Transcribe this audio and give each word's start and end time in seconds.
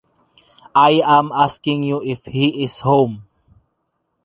I 0.73 1.03
am 1.05 1.31
asking 1.31 1.83
you 1.83 2.01
if 2.03 2.25
he 2.25 2.63
is 2.63 2.79
home. 2.79 3.27